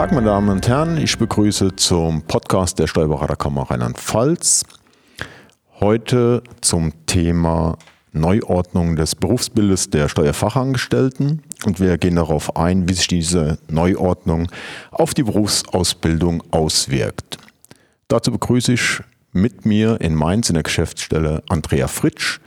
[0.00, 0.96] Tag, meine Damen und Herren.
[0.96, 4.64] Ich begrüße zum Podcast der Steuerberaterkammer Rheinland-Pfalz.
[5.78, 7.76] Heute zum Thema
[8.12, 11.42] Neuordnung des Berufsbildes der Steuerfachangestellten.
[11.66, 14.50] Und wir gehen darauf ein, wie sich diese Neuordnung
[14.90, 17.36] auf die Berufsausbildung auswirkt.
[18.08, 19.00] Dazu begrüße ich
[19.32, 22.40] mit mir in Mainz in der Geschäftsstelle Andrea Fritsch,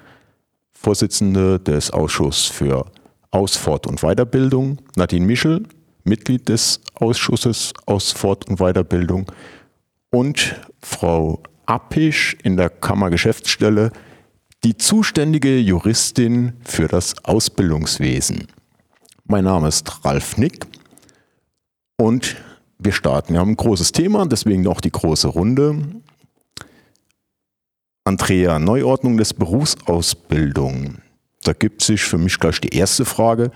[0.71, 2.87] Vorsitzende des Ausschusses für
[3.29, 5.67] Aus-, Fort- und Weiterbildung, Nadine Michel,
[6.03, 9.31] Mitglied des Ausschusses aus Fort- und Weiterbildung
[10.11, 13.91] und Frau Appisch in der Kammergeschäftsstelle,
[14.63, 18.47] die zuständige Juristin für das Ausbildungswesen.
[19.25, 20.65] Mein Name ist Ralf Nick
[21.97, 22.35] und
[22.79, 23.33] wir starten.
[23.33, 25.81] Wir haben ein großes Thema, deswegen auch die große Runde.
[28.03, 30.97] Andrea, Neuordnung des Berufsausbildung.
[31.43, 33.51] Da gibt sich für mich gleich die erste Frage.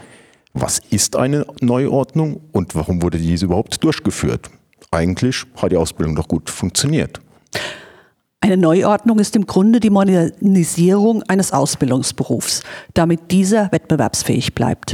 [0.59, 4.49] Was ist eine Neuordnung und warum wurde diese überhaupt durchgeführt?
[4.89, 7.21] Eigentlich hat die Ausbildung doch gut funktioniert.
[8.41, 12.63] Eine Neuordnung ist im Grunde die Modernisierung eines Ausbildungsberufs,
[12.95, 14.93] damit dieser wettbewerbsfähig bleibt.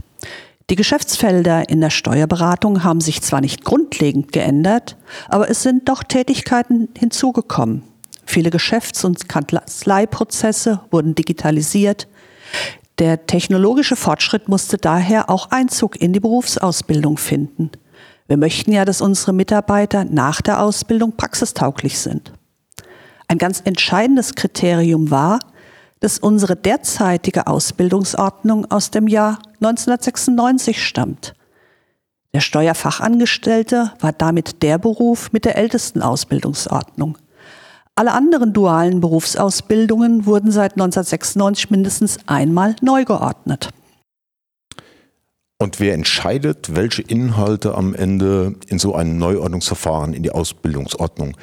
[0.69, 4.97] Die Geschäftsfelder in der Steuerberatung haben sich zwar nicht grundlegend geändert,
[5.29, 7.83] aber es sind doch Tätigkeiten hinzugekommen.
[8.25, 12.09] Viele Geschäfts- und Kanzleiprozesse wurden digitalisiert.
[12.99, 17.71] Der technologische Fortschritt musste daher auch Einzug in die Berufsausbildung finden.
[18.27, 22.33] Wir möchten ja, dass unsere Mitarbeiter nach der Ausbildung praxistauglich sind.
[23.27, 25.39] Ein ganz entscheidendes Kriterium war,
[25.99, 31.33] dass unsere derzeitige Ausbildungsordnung aus dem Jahr 1996 stammt.
[32.33, 37.17] Der Steuerfachangestellte war damit der Beruf mit der ältesten Ausbildungsordnung.
[37.95, 43.69] Alle anderen dualen Berufsausbildungen wurden seit 1996 mindestens einmal neu geordnet.
[45.59, 51.37] Und wer entscheidet, welche Inhalte am Ende in so einem Neuordnungsverfahren in die Ausbildungsordnung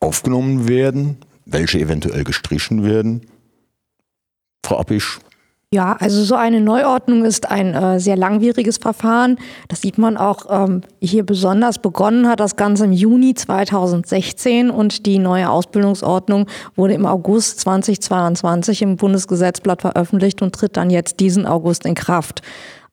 [0.00, 3.26] aufgenommen werden, welche eventuell gestrichen werden?
[4.64, 5.20] Frau Appisch,
[5.72, 9.36] ja, also so eine Neuordnung ist ein äh, sehr langwieriges Verfahren.
[9.68, 11.78] Das sieht man auch ähm, hier besonders.
[11.78, 18.82] Begonnen hat das Ganze im Juni 2016 und die neue Ausbildungsordnung wurde im August 2022
[18.82, 22.42] im Bundesgesetzblatt veröffentlicht und tritt dann jetzt diesen August in Kraft.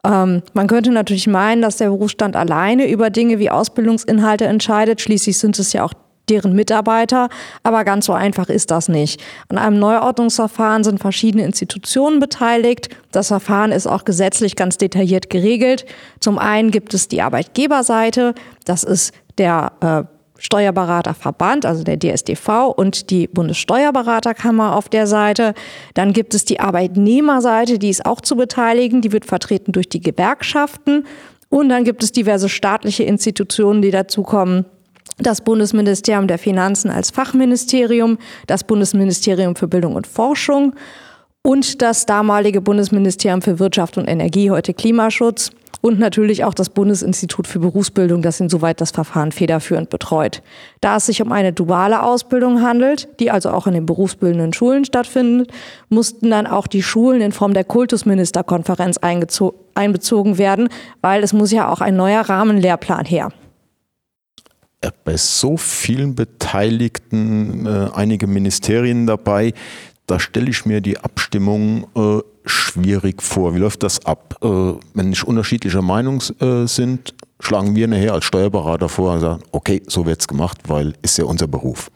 [0.04, 5.02] Ähm, man könnte natürlich meinen, dass der Berufsstand alleine über Dinge wie Ausbildungsinhalte entscheidet.
[5.02, 5.94] Schließlich sind es ja auch
[6.30, 7.30] deren Mitarbeiter.
[7.64, 9.22] Aber ganz so einfach ist das nicht.
[9.50, 12.90] An einem Neuordnungsverfahren sind verschiedene Institutionen beteiligt.
[13.12, 15.86] Das Verfahren ist auch gesetzlich ganz detailliert geregelt.
[16.20, 18.34] Zum einen gibt es die Arbeitgeberseite.
[18.66, 25.54] Das ist der äh, Steuerberaterverband, also der DSDV und die Bundessteuerberaterkammer auf der Seite.
[25.94, 29.02] Dann gibt es die Arbeitnehmerseite, die ist auch zu beteiligen.
[29.02, 31.06] Die wird vertreten durch die Gewerkschaften.
[31.50, 34.66] Und dann gibt es diverse staatliche Institutionen, die dazukommen
[35.18, 40.74] das Bundesministerium der Finanzen als Fachministerium, das Bundesministerium für Bildung und Forschung
[41.42, 45.52] und das damalige Bundesministerium für Wirtschaft und Energie, heute Klimaschutz
[45.82, 50.42] und natürlich auch das Bundesinstitut für Berufsbildung, das insoweit das Verfahren federführend betreut.
[50.82, 54.86] Da es sich um eine duale Ausbildung handelt, die also auch in den berufsbildenden Schulen
[54.86, 55.52] stattfindet,
[55.90, 60.70] mussten dann auch die Schulen in Form der Kultusministerkonferenz einbezogen werden,
[61.02, 63.30] weil es muss ja auch ein neuer Rahmenlehrplan her.
[65.04, 69.54] Bei so vielen Beteiligten, äh, einige Ministerien dabei,
[70.08, 73.54] da stelle ich mir die Abstimmung äh, schwierig vor.
[73.54, 74.36] Wie läuft das ab?
[74.42, 74.48] Äh,
[74.94, 79.84] wenn nicht unterschiedlicher Meinung äh, sind, schlagen wir nachher als Steuerberater vor und sagen, okay,
[79.88, 81.92] so wird es gemacht, weil ist ja unser Beruf.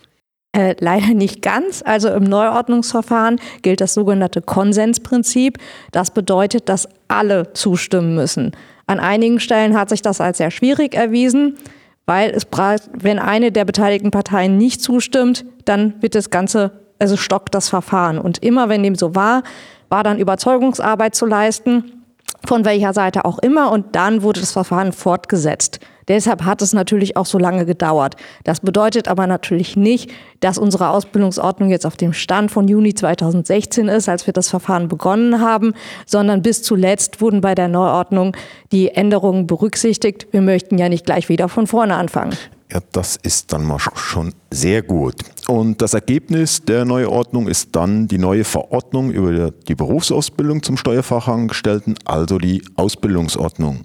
[0.54, 1.82] Äh, leider nicht ganz.
[1.86, 5.58] Also im Neuordnungsverfahren gilt das sogenannte Konsensprinzip.
[5.94, 8.52] Das bedeutet, dass alle zustimmen müssen.
[8.88, 11.58] An einigen Stellen hat sich das als sehr schwierig erwiesen
[12.06, 12.46] weil es
[12.94, 18.18] wenn eine der beteiligten Parteien nicht zustimmt, dann wird das Ganze, also stockt das Verfahren.
[18.18, 19.44] Und immer wenn dem so war,
[19.90, 22.01] war dann Überzeugungsarbeit zu leisten
[22.46, 23.72] von welcher Seite auch immer.
[23.72, 25.80] Und dann wurde das Verfahren fortgesetzt.
[26.08, 28.16] Deshalb hat es natürlich auch so lange gedauert.
[28.44, 33.88] Das bedeutet aber natürlich nicht, dass unsere Ausbildungsordnung jetzt auf dem Stand von Juni 2016
[33.88, 35.74] ist, als wir das Verfahren begonnen haben,
[36.06, 38.36] sondern bis zuletzt wurden bei der Neuordnung
[38.72, 40.28] die Änderungen berücksichtigt.
[40.32, 42.36] Wir möchten ja nicht gleich wieder von vorne anfangen.
[42.72, 45.16] Ja, das ist dann mal schon sehr gut.
[45.50, 51.96] Und das Ergebnis der Neuordnung ist dann die neue Verordnung über die Berufsausbildung zum Steuerfachangestellten,
[52.06, 53.84] also die Ausbildungsordnung.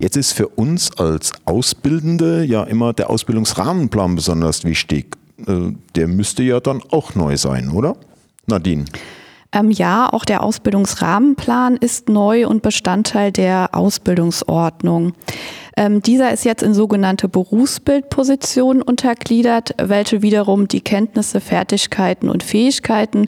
[0.00, 5.16] Jetzt ist für uns als Ausbildende ja immer der Ausbildungsrahmenplan besonders wichtig.
[5.46, 7.96] Äh, der müsste ja dann auch neu sein, oder?
[8.46, 8.86] Nadine.
[9.52, 15.12] Ähm, ja, auch der Ausbildungsrahmenplan ist neu und Bestandteil der Ausbildungsordnung.
[15.76, 23.26] Ähm, dieser ist jetzt in sogenannte Berufsbildpositionen untergliedert, welche wiederum die Kenntnisse, Fertigkeiten und Fähigkeiten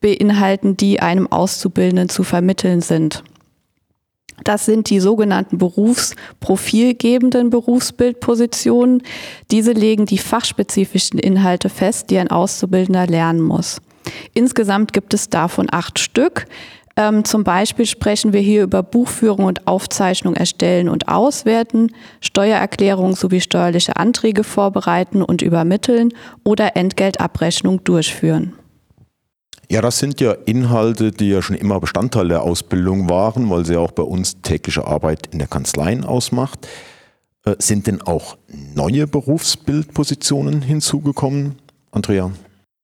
[0.00, 3.24] beinhalten, die einem Auszubildenden zu vermitteln sind.
[4.44, 9.02] Das sind die sogenannten berufsprofilgebenden Berufsbildpositionen.
[9.50, 13.80] Diese legen die fachspezifischen Inhalte fest, die ein Auszubildender lernen muss.
[14.32, 16.46] Insgesamt gibt es davon acht Stück.
[16.96, 23.40] Ähm, zum Beispiel sprechen wir hier über Buchführung und Aufzeichnung erstellen und auswerten, Steuererklärung sowie
[23.40, 26.12] steuerliche Anträge vorbereiten und übermitteln
[26.44, 28.52] oder Entgeltabrechnung durchführen.
[29.70, 33.76] Ja, das sind ja Inhalte, die ja schon immer Bestandteil der Ausbildung waren, weil sie
[33.76, 36.68] auch bei uns tägliche Arbeit in der Kanzleien ausmacht.
[37.44, 38.36] Äh, sind denn auch
[38.74, 41.56] neue Berufsbildpositionen hinzugekommen,
[41.90, 42.30] Andrea?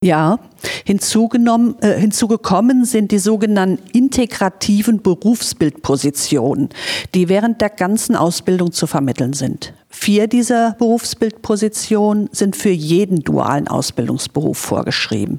[0.02, 0.38] Ja,
[0.86, 6.70] hinzugenommen, äh, hinzugekommen sind die sogenannten integrativen Berufsbildpositionen,
[7.14, 9.74] die während der ganzen Ausbildung zu vermitteln sind.
[9.90, 15.38] Vier dieser Berufsbildpositionen sind für jeden dualen Ausbildungsberuf vorgeschrieben.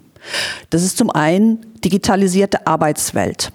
[0.69, 3.51] Das ist zum einen digitalisierte Arbeitswelt.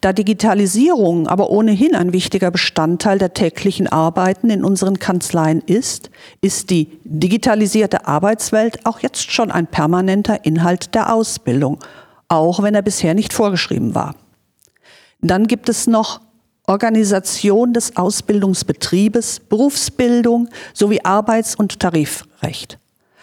[0.00, 6.10] Da Digitalisierung aber ohnehin ein wichtiger Bestandteil der täglichen Arbeiten in unseren Kanzleien ist,
[6.42, 11.78] ist die digitalisierte Arbeitswelt auch jetzt schon ein permanenter Inhalt der Ausbildung,
[12.28, 14.14] auch wenn er bisher nicht vorgeschrieben war.
[15.22, 16.20] Dann gibt es noch
[16.66, 22.78] Organisation des Ausbildungsbetriebes, Berufsbildung sowie Arbeits- und Tarifrecht.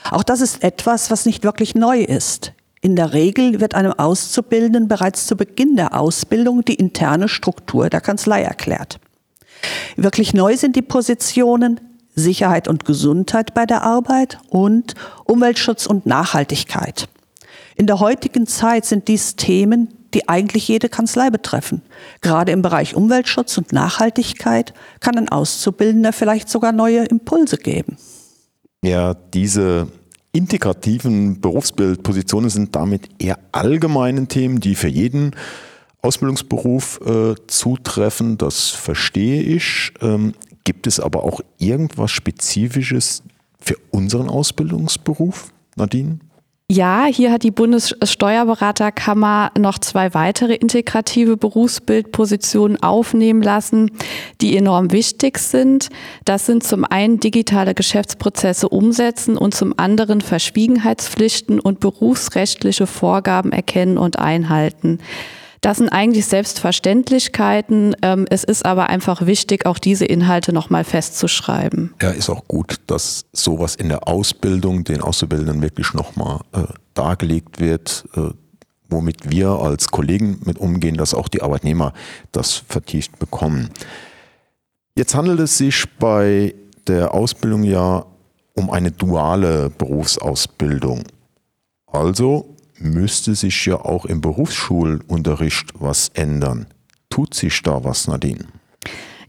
[0.09, 2.53] Auch das ist etwas, was nicht wirklich neu ist.
[2.81, 8.01] In der Regel wird einem Auszubildenden bereits zu Beginn der Ausbildung die interne Struktur der
[8.01, 8.99] Kanzlei erklärt.
[9.95, 11.79] Wirklich neu sind die Positionen
[12.15, 14.95] Sicherheit und Gesundheit bei der Arbeit und
[15.25, 17.07] Umweltschutz und Nachhaltigkeit.
[17.75, 21.83] In der heutigen Zeit sind dies Themen, die eigentlich jede Kanzlei betreffen.
[22.21, 27.97] Gerade im Bereich Umweltschutz und Nachhaltigkeit kann ein Auszubildender vielleicht sogar neue Impulse geben.
[28.83, 29.87] Ja, diese
[30.31, 35.35] integrativen Berufsbildpositionen sind damit eher allgemeine Themen, die für jeden
[36.01, 38.37] Ausbildungsberuf äh, zutreffen.
[38.37, 39.93] Das verstehe ich.
[40.01, 40.33] Ähm,
[40.63, 43.23] gibt es aber auch irgendwas Spezifisches
[43.59, 46.19] für unseren Ausbildungsberuf, Nadine?
[46.73, 53.91] Ja, hier hat die Bundessteuerberaterkammer noch zwei weitere integrative Berufsbildpositionen aufnehmen lassen,
[54.39, 55.89] die enorm wichtig sind.
[56.23, 63.97] Das sind zum einen digitale Geschäftsprozesse umsetzen und zum anderen Verschwiegenheitspflichten und berufsrechtliche Vorgaben erkennen
[63.97, 64.99] und einhalten.
[65.61, 67.95] Das sind eigentlich Selbstverständlichkeiten.
[68.01, 71.93] Ähm, es ist aber einfach wichtig, auch diese Inhalte nochmal festzuschreiben.
[72.01, 76.63] Ja, ist auch gut, dass sowas in der Ausbildung den Auszubildenden wirklich nochmal äh,
[76.95, 78.31] dargelegt wird, äh,
[78.89, 81.93] womit wir als Kollegen mit umgehen, dass auch die Arbeitnehmer
[82.31, 83.69] das vertieft bekommen.
[84.97, 86.55] Jetzt handelt es sich bei
[86.87, 88.05] der Ausbildung ja
[88.55, 91.03] um eine duale Berufsausbildung.
[91.85, 96.67] Also müsste sich ja auch im Berufsschulunterricht was ändern.
[97.09, 98.45] Tut sich da was, Nadine?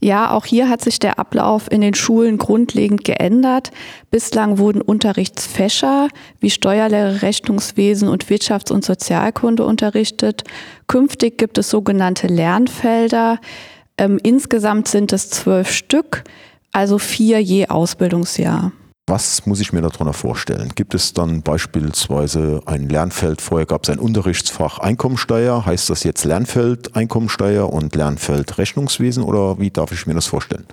[0.03, 3.71] Ja, auch hier hat sich der Ablauf in den Schulen grundlegend geändert.
[4.11, 6.09] Bislang wurden Unterrichtsfächer
[6.41, 10.43] wie Steuerlehre, Rechnungswesen und Wirtschafts- und Sozialkunde unterrichtet.
[10.87, 13.39] Künftig gibt es sogenannte Lernfelder.
[13.97, 16.25] Ähm, insgesamt sind es zwölf Stück,
[16.73, 18.73] also vier je Ausbildungsjahr.
[19.05, 20.71] Was muss ich mir darunter vorstellen?
[20.75, 26.23] Gibt es dann beispielsweise ein Lernfeld, vorher gab es ein Unterrichtsfach Einkommensteuer, heißt das jetzt
[26.23, 30.65] Lernfeld Einkommensteuer und Lernfeld Rechnungswesen oder wie darf ich mir das vorstellen?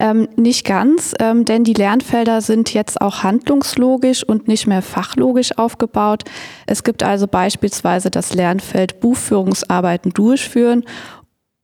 [0.00, 5.58] Ähm, nicht ganz, ähm, denn die Lernfelder sind jetzt auch handlungslogisch und nicht mehr fachlogisch
[5.58, 6.22] aufgebaut.
[6.66, 10.84] Es gibt also beispielsweise das Lernfeld Buchführungsarbeiten durchführen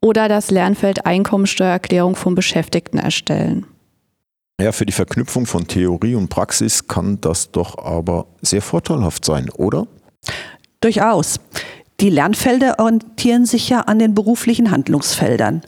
[0.02, 3.66] oder das Lernfeld Einkommensteuererklärung von Beschäftigten erstellen.
[4.60, 9.50] Ja, für die Verknüpfung von Theorie und Praxis kann das doch aber sehr vorteilhaft sein,
[9.50, 9.86] oder?
[10.80, 11.40] Durchaus.
[12.00, 15.62] Die Lernfelder orientieren sich ja an den beruflichen Handlungsfeldern.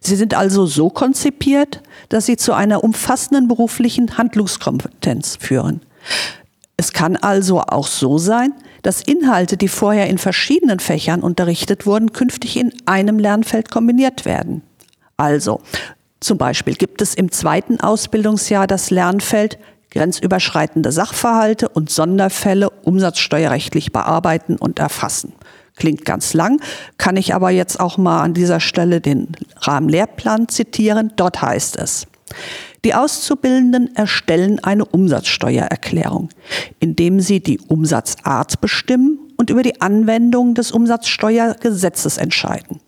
[0.00, 5.80] Sie sind also so konzipiert, dass sie zu einer umfassenden beruflichen Handlungskompetenz führen.
[6.76, 12.12] Es kann also auch so sein, dass Inhalte, die vorher in verschiedenen Fächern unterrichtet wurden,
[12.12, 14.62] künftig in einem Lernfeld kombiniert werden.
[15.16, 15.60] Also
[16.22, 19.58] zum Beispiel gibt es im zweiten Ausbildungsjahr das Lernfeld
[19.90, 25.34] grenzüberschreitende Sachverhalte und Sonderfälle umsatzsteuerrechtlich bearbeiten und erfassen.
[25.76, 26.60] Klingt ganz lang,
[26.96, 31.12] kann ich aber jetzt auch mal an dieser Stelle den Rahmenlehrplan zitieren.
[31.16, 32.06] Dort heißt es,
[32.84, 36.30] die Auszubildenden erstellen eine Umsatzsteuererklärung,
[36.80, 42.80] indem sie die Umsatzart bestimmen und über die Anwendung des Umsatzsteuergesetzes entscheiden.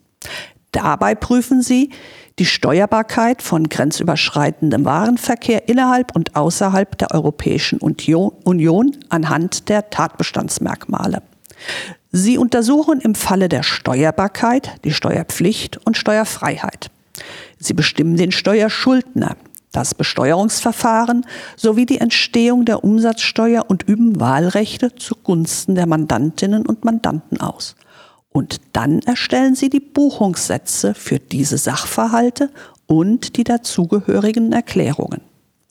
[0.72, 1.90] Dabei prüfen sie
[2.38, 11.22] die Steuerbarkeit von grenzüberschreitendem Warenverkehr innerhalb und außerhalb der Europäischen Union anhand der Tatbestandsmerkmale.
[12.10, 16.90] Sie untersuchen im Falle der Steuerbarkeit die Steuerpflicht und Steuerfreiheit.
[17.58, 19.36] Sie bestimmen den Steuerschuldner,
[19.72, 21.26] das Besteuerungsverfahren
[21.56, 27.74] sowie die Entstehung der Umsatzsteuer und üben Wahlrechte zugunsten der Mandantinnen und Mandanten aus.
[28.36, 32.50] Und dann erstellen sie die Buchungssätze für diese Sachverhalte
[32.86, 35.20] und die dazugehörigen Erklärungen.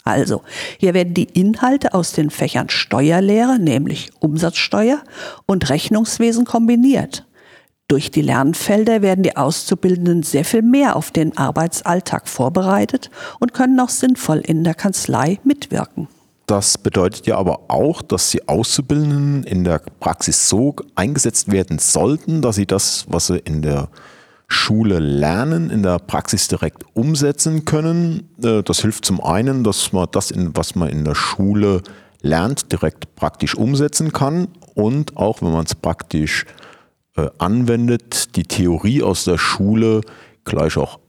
[0.05, 0.43] Also,
[0.77, 5.03] hier werden die Inhalte aus den Fächern Steuerlehre, nämlich Umsatzsteuer
[5.45, 7.25] und Rechnungswesen kombiniert.
[7.89, 13.79] Durch die Lernfelder werden die Auszubildenden sehr viel mehr auf den Arbeitsalltag vorbereitet und können
[13.81, 16.07] auch sinnvoll in der Kanzlei mitwirken.
[16.45, 22.41] Das bedeutet ja aber auch, dass die Auszubildenden in der Praxis so eingesetzt werden sollten,
[22.41, 23.89] dass sie das, was sie in der
[24.49, 28.29] Schule lernen, in der Praxis direkt umsetzen können.
[28.43, 31.81] Äh, das hilft zum einen, dass man das, was man in der Schule
[32.21, 36.45] lernt, direkt praktisch umsetzen kann und auch, wenn man es praktisch
[37.15, 40.01] äh, anwendet, die Theorie aus der Schule
[40.45, 40.99] gleich auch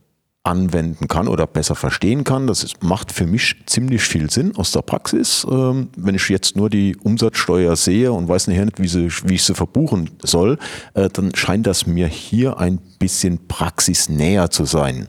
[0.45, 2.47] anwenden kann oder besser verstehen kann.
[2.47, 5.47] Das macht für mich ziemlich viel Sinn aus der Praxis.
[5.51, 9.43] Ähm, wenn ich jetzt nur die Umsatzsteuer sehe und weiß nicht, wie, sie, wie ich
[9.43, 10.59] sie verbuchen soll,
[10.93, 15.09] äh, dann scheint das mir hier ein bisschen praxisnäher zu sein.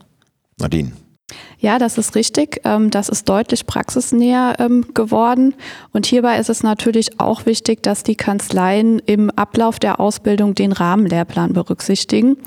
[0.58, 0.94] Nadine.
[1.58, 2.62] Ja, das ist richtig.
[2.63, 5.55] Ähm, das ist deutlich praxisnäher ähm, geworden.
[5.91, 10.72] Und hierbei ist es natürlich auch wichtig, dass die Kanzleien im Ablauf der Ausbildung den
[10.72, 12.38] Rahmenlehrplan berücksichtigen.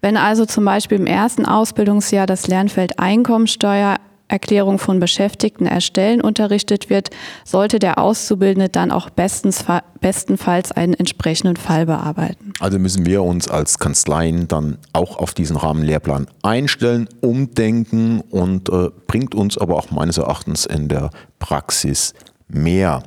[0.00, 3.96] Wenn also zum Beispiel im ersten Ausbildungsjahr das Lernfeld Einkommensteuer
[4.30, 7.10] Erklärung von Beschäftigten erstellen unterrichtet wird,
[7.44, 9.64] sollte der Auszubildende dann auch bestens,
[10.00, 12.52] bestenfalls einen entsprechenden Fall bearbeiten.
[12.60, 18.90] Also müssen wir uns als Kanzleien dann auch auf diesen Rahmenlehrplan einstellen, umdenken und äh,
[19.06, 22.14] bringt uns aber auch meines Erachtens in der Praxis
[22.48, 23.02] mehr.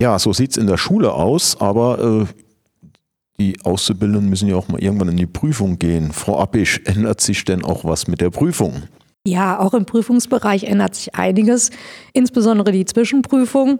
[0.00, 2.26] Ja, so sieht es in der Schule aus, aber äh,
[3.40, 6.12] die Auszubildenden müssen ja auch mal irgendwann in die Prüfung gehen.
[6.12, 8.82] Frau Appisch, ändert sich denn auch was mit der Prüfung?
[9.26, 11.70] Ja, auch im Prüfungsbereich ändert sich einiges,
[12.12, 13.78] insbesondere die Zwischenprüfung.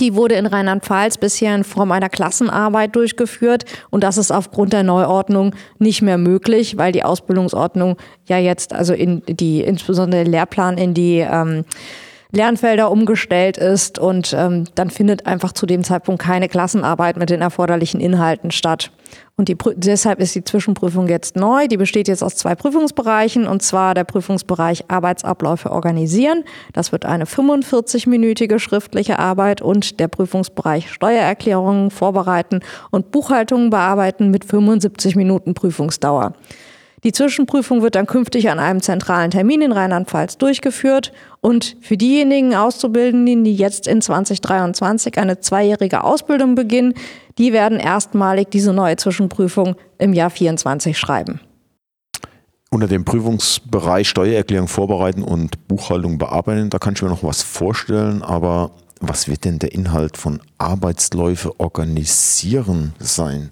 [0.00, 4.82] Die wurde in Rheinland-Pfalz bisher in Form einer Klassenarbeit durchgeführt und das ist aufgrund der
[4.82, 7.96] Neuordnung nicht mehr möglich, weil die Ausbildungsordnung
[8.26, 11.64] ja jetzt also in die insbesondere der Lehrplan in die ähm,
[12.30, 17.40] Lernfelder umgestellt ist und ähm, dann findet einfach zu dem Zeitpunkt keine Klassenarbeit mit den
[17.40, 18.90] erforderlichen Inhalten statt.
[19.36, 21.68] Und die, deshalb ist die Zwischenprüfung jetzt neu.
[21.68, 26.44] Die besteht jetzt aus zwei Prüfungsbereichen und zwar der Prüfungsbereich Arbeitsabläufe organisieren.
[26.74, 34.44] Das wird eine 45-minütige schriftliche Arbeit und der Prüfungsbereich Steuererklärungen vorbereiten und Buchhaltungen bearbeiten mit
[34.44, 36.34] 75 Minuten Prüfungsdauer.
[37.04, 42.54] Die Zwischenprüfung wird dann künftig an einem zentralen Termin in Rheinland-Pfalz durchgeführt und für diejenigen
[42.54, 46.94] Auszubildenden, die jetzt in 2023 eine zweijährige Ausbildung beginnen,
[47.38, 51.40] die werden erstmalig diese neue Zwischenprüfung im Jahr 24 schreiben.
[52.70, 58.22] Unter dem Prüfungsbereich Steuererklärung vorbereiten und Buchhaltung bearbeiten, da kann ich mir noch was vorstellen,
[58.22, 63.50] aber was wird denn der Inhalt von Arbeitsläufe organisieren sein?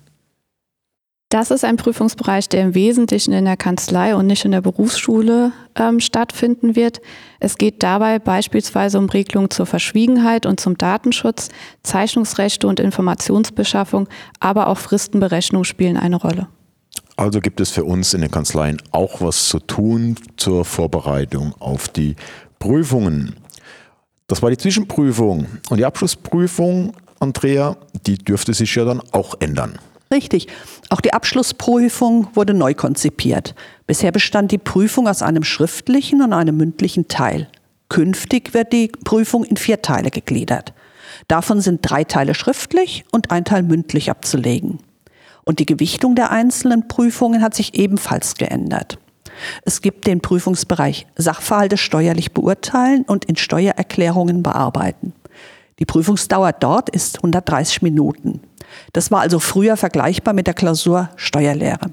[1.36, 5.52] Das ist ein Prüfungsbereich, der im Wesentlichen in der Kanzlei und nicht in der Berufsschule
[5.74, 7.02] ähm, stattfinden wird.
[7.40, 11.50] Es geht dabei beispielsweise um Regelungen zur Verschwiegenheit und zum Datenschutz,
[11.82, 14.08] Zeichnungsrechte und Informationsbeschaffung,
[14.40, 16.48] aber auch Fristenberechnung spielen eine Rolle.
[17.18, 21.90] Also gibt es für uns in den Kanzleien auch was zu tun zur Vorbereitung auf
[21.90, 22.16] die
[22.58, 23.36] Prüfungen.
[24.26, 27.76] Das war die Zwischenprüfung und die Abschlussprüfung, Andrea,
[28.06, 29.78] die dürfte sich ja dann auch ändern.
[30.16, 30.46] Richtig.
[30.88, 33.54] Auch die Abschlussprüfung wurde neu konzipiert.
[33.86, 37.48] Bisher bestand die Prüfung aus einem schriftlichen und einem mündlichen Teil.
[37.90, 40.72] Künftig wird die Prüfung in vier Teile gegliedert.
[41.28, 44.78] Davon sind drei Teile schriftlich und ein Teil mündlich abzulegen.
[45.44, 48.96] Und die Gewichtung der einzelnen Prüfungen hat sich ebenfalls geändert.
[49.66, 55.12] Es gibt den Prüfungsbereich Sachverhalte steuerlich beurteilen und in Steuererklärungen bearbeiten.
[55.78, 58.40] Die Prüfungsdauer dort ist 130 Minuten.
[58.92, 61.90] Das war also früher vergleichbar mit der Klausur Steuerlehre.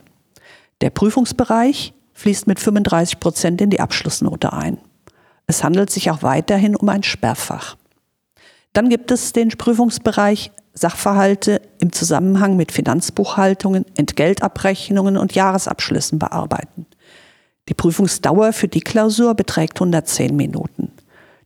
[0.81, 4.77] Der Prüfungsbereich fließt mit 35 Prozent in die Abschlussnote ein.
[5.47, 7.75] Es handelt sich auch weiterhin um ein Sperrfach.
[8.73, 16.87] Dann gibt es den Prüfungsbereich Sachverhalte im Zusammenhang mit Finanzbuchhaltungen, Entgeltabrechnungen und Jahresabschlüssen bearbeiten.
[17.69, 20.91] Die Prüfungsdauer für die Klausur beträgt 110 Minuten.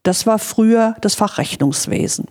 [0.04, 2.28] Das war früher das Fach Rechnungswesen.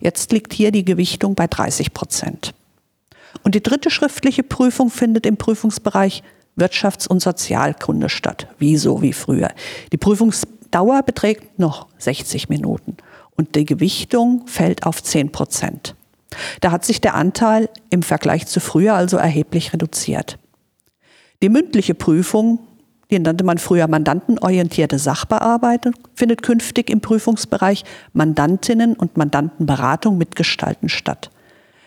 [0.00, 2.54] Jetzt liegt hier die Gewichtung bei 30 Prozent.
[3.42, 6.22] Und die dritte schriftliche Prüfung findet im Prüfungsbereich
[6.58, 9.50] Wirtschafts- und Sozialkunde statt, wie so wie früher.
[9.92, 12.96] Die Prüfungsdauer beträgt noch 60 Minuten
[13.36, 15.94] und die Gewichtung fällt auf 10 Prozent.
[16.60, 20.38] Da hat sich der Anteil im Vergleich zu früher also erheblich reduziert.
[21.42, 22.60] Die mündliche Prüfung,
[23.10, 31.30] die nannte man früher mandantenorientierte Sachbearbeitung, findet künftig im Prüfungsbereich Mandantinnen und Mandantenberatung mitgestalten statt.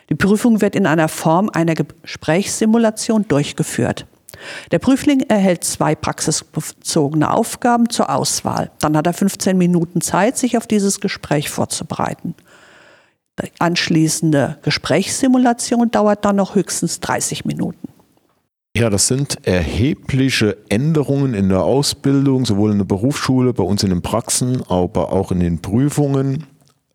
[0.09, 4.05] Die Prüfung wird in einer Form einer Gesprächssimulation durchgeführt.
[4.71, 8.71] Der Prüfling erhält zwei praxisbezogene Aufgaben zur Auswahl.
[8.79, 12.35] Dann hat er 15 Minuten Zeit, sich auf dieses Gespräch vorzubereiten.
[13.41, 17.89] Die anschließende Gesprächssimulation dauert dann noch höchstens 30 Minuten.
[18.77, 23.89] Ja, das sind erhebliche Änderungen in der Ausbildung, sowohl in der Berufsschule, bei uns in
[23.89, 26.45] den Praxen, aber auch in den Prüfungen.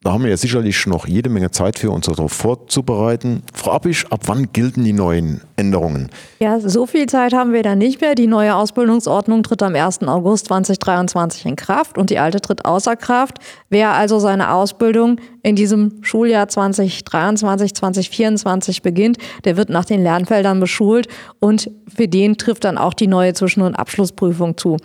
[0.04, 3.42] Da haben wir ja sicherlich noch jede Menge Zeit für uns darauf vorzubereiten.
[3.54, 6.11] Frau Abisch, ab wann gelten die neuen Änderungen?
[6.40, 8.14] Ja, so viel Zeit haben wir da nicht mehr.
[8.14, 10.02] Die neue Ausbildungsordnung tritt am 1.
[10.02, 13.38] August 2023 in Kraft und die alte tritt außer Kraft.
[13.70, 20.61] Wer also seine Ausbildung in diesem Schuljahr 2023, 2024 beginnt, der wird nach den Lernfeldern
[20.61, 21.08] beschult
[21.40, 24.76] und für den trifft dann auch die neue Zwischen- und Abschlussprüfung zu.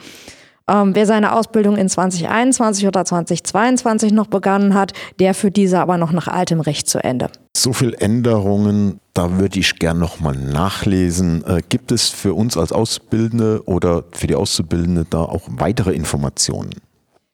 [0.69, 5.97] Ähm, wer seine Ausbildung in 2021 oder 2022 noch begonnen hat, der führt diese aber
[5.97, 7.29] noch nach altem Recht zu Ende.
[7.57, 11.43] So viele Änderungen, da würde ich gern nochmal nachlesen.
[11.45, 16.69] Äh, gibt es für uns als Auszubildende oder für die Auszubildende da auch weitere Informationen?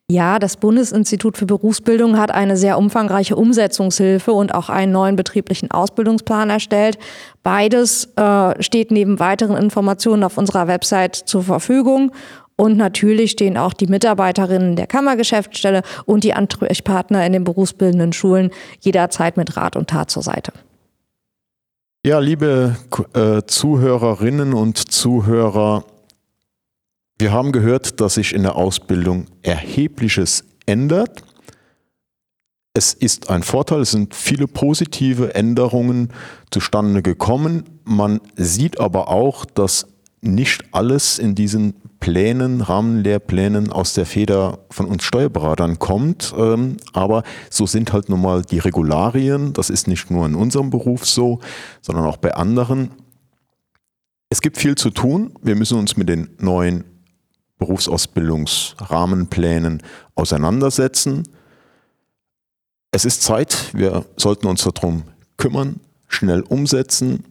[0.07, 5.71] Ja, das Bundesinstitut für Berufsbildung hat eine sehr umfangreiche Umsetzungshilfe und auch einen neuen betrieblichen
[5.71, 6.99] Ausbildungsplan erstellt.
[7.41, 12.11] Beides äh, steht neben weiteren Informationen auf unserer Website zur Verfügung.
[12.57, 18.51] Und natürlich stehen auch die Mitarbeiterinnen der Kammergeschäftsstelle und die Ansprechpartner in den berufsbildenden Schulen
[18.79, 20.53] jederzeit mit Rat und Tat zur Seite.
[22.05, 22.77] Ja, liebe
[23.13, 25.85] äh, Zuhörerinnen und Zuhörer,
[27.17, 31.23] wir haben gehört, dass sich in der Ausbildung erhebliches ändert.
[32.73, 36.09] Es ist ein Vorteil, es sind viele positive Änderungen
[36.51, 37.63] zustande gekommen.
[37.85, 39.87] Man sieht aber auch, dass
[40.25, 46.33] nicht alles in diesen Plänen, Rahmenlehrplänen aus der Feder von uns Steuerberatern kommt.
[46.37, 49.53] Ähm, aber so sind halt nun mal die Regularien.
[49.53, 51.39] Das ist nicht nur in unserem Beruf so,
[51.81, 52.91] sondern auch bei anderen.
[54.29, 55.31] Es gibt viel zu tun.
[55.41, 56.83] Wir müssen uns mit den neuen
[57.57, 59.81] Berufsausbildungsrahmenplänen
[60.15, 61.23] auseinandersetzen.
[62.91, 63.71] Es ist Zeit.
[63.73, 65.03] Wir sollten uns darum
[65.37, 67.23] kümmern, schnell umsetzen.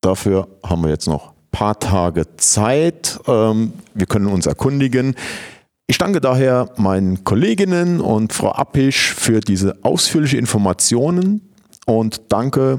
[0.00, 3.20] Dafür haben wir jetzt noch paar Tage Zeit.
[3.28, 5.14] Ähm, wir können uns erkundigen.
[5.86, 11.52] Ich danke daher meinen Kolleginnen und Frau Appisch für diese ausführliche Informationen
[11.86, 12.78] und danke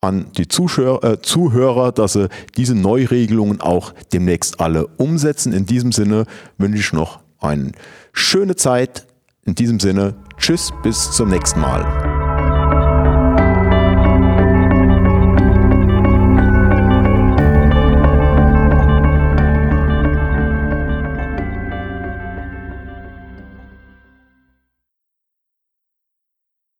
[0.00, 5.52] an die Zuschauer, äh, Zuhörer, dass sie diese Neuregelungen auch demnächst alle umsetzen.
[5.52, 6.26] In diesem Sinne
[6.58, 7.72] wünsche ich noch eine
[8.12, 9.06] schöne Zeit.
[9.44, 12.15] In diesem Sinne, tschüss, bis zum nächsten Mal.